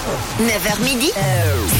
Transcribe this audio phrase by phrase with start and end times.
[0.00, 1.10] 9h midi,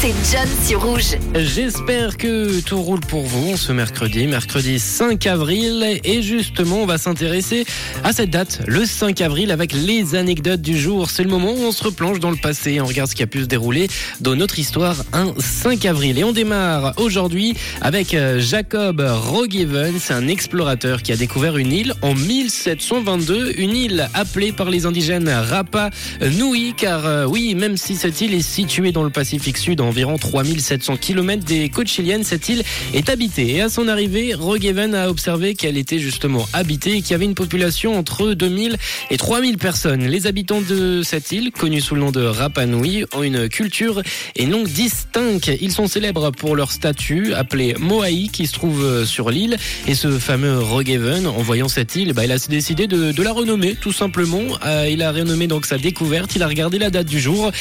[0.01, 1.17] c'est John sur Rouge.
[1.35, 6.01] J'espère que tout roule pour vous ce mercredi, mercredi 5 avril.
[6.05, 7.65] Et justement, on va s'intéresser
[8.05, 11.09] à cette date, le 5 avril, avec les anecdotes du jour.
[11.09, 13.23] C'est le moment où on se replonge dans le passé et on regarde ce qui
[13.23, 13.89] a pu se dérouler
[14.21, 16.19] dans notre histoire un 5 avril.
[16.19, 19.95] Et on démarre aujourd'hui avec euh, Jacob Rogiven.
[19.99, 24.85] C'est un explorateur qui a découvert une île en 1722, une île appelée par les
[24.85, 25.89] indigènes Rapa
[26.21, 29.85] Nui, car euh, oui, même si cette île est située dans le Pacifique Sud, à
[29.85, 33.55] environ 3700 km des côtes chiliennes, cette île est habitée.
[33.55, 37.25] Et à son arrivée, Rogeven a observé qu'elle était justement habitée et qu'il y avait
[37.25, 38.79] une population entre 2000
[39.13, 40.05] et 3000 personnes.
[40.09, 44.03] Les habitants de cette île, connus sous le nom de Rapa Nui, ont une culture
[44.35, 45.49] et langue distincte.
[45.61, 49.57] Ils sont célèbres pour leur statue appelée Moai qui se trouve sur l'île.
[49.87, 53.77] Et ce fameux Rogeven, en voyant cette île, bah, il a décidé de, la renommer
[53.77, 54.43] tout simplement.
[54.67, 56.35] Euh, il a renommé donc sa découverte.
[56.35, 57.53] Il a regardé la date du jour.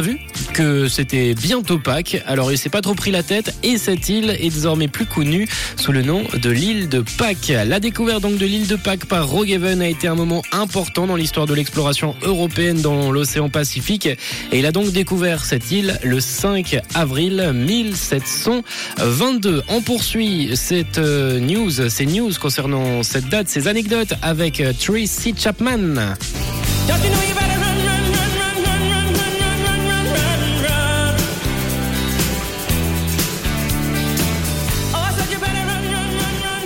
[0.00, 0.18] Vu
[0.52, 2.22] que c'était bientôt Pâques.
[2.26, 5.48] Alors il s'est pas trop pris la tête et cette île est désormais plus connue
[5.76, 7.52] sous le nom de l'île de Pâques.
[7.66, 11.16] La découverte donc de l'île de Pâques par Rogeven a été un moment important dans
[11.16, 14.16] l'histoire de l'exploration européenne dans l'océan Pacifique et
[14.52, 19.62] il a donc découvert cette île le 5 avril 1722.
[19.68, 25.34] On poursuit cette euh, news, ces news concernant cette date, ces anecdotes avec euh, Tracy
[25.36, 26.14] Chapman.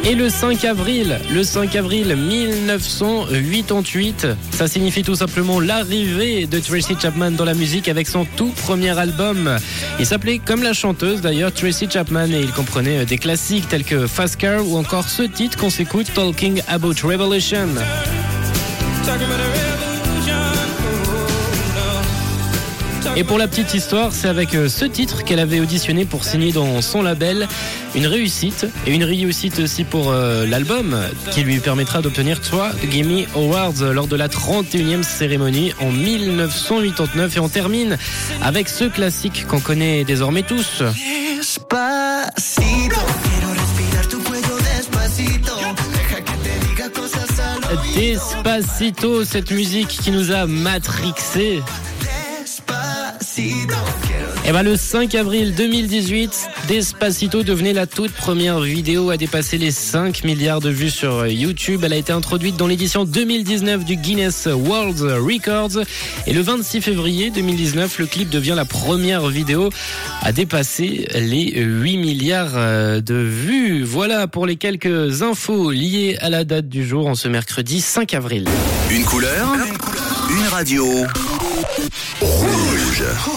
[0.04, 6.96] Et le 5 avril, le 5 avril 1988, ça signifie tout simplement l'arrivée de Tracy
[7.00, 9.56] Chapman dans la musique avec son tout premier album.
[10.00, 14.08] Il s'appelait comme la chanteuse d'ailleurs Tracy Chapman et il comprenait des classiques tels que
[14.08, 17.68] Fast Car ou encore ce titre qu'on s'écoute Talking About Revolution.
[23.14, 26.50] Et pour la petite histoire, c'est avec euh, ce titre qu'elle avait auditionné pour signer
[26.50, 27.46] dans son label.
[27.94, 30.98] Une réussite, et une réussite aussi pour euh, l'album,
[31.30, 37.36] qui lui permettra d'obtenir trois Gimme Awards lors de la 31e cérémonie en 1989.
[37.36, 37.98] Et on termine
[38.40, 40.82] avec ce classique qu'on connaît désormais tous.
[47.94, 51.62] Despacito, cette musique qui nous a matrixé.
[53.38, 59.70] Et ben le 5 avril 2018, Despacito devenait la toute première vidéo à dépasser les
[59.70, 61.80] 5 milliards de vues sur YouTube.
[61.84, 65.82] Elle a été introduite dans l'édition 2019 du Guinness World Records.
[66.26, 69.70] Et le 26 février 2019, le clip devient la première vidéo
[70.20, 73.82] à dépasser les 8 milliards de vues.
[73.82, 78.12] Voilà pour les quelques infos liées à la date du jour en ce mercredi 5
[78.12, 78.46] avril.
[78.90, 79.54] Une couleur,
[80.28, 81.06] une radio.
[82.20, 83.32] Rouge.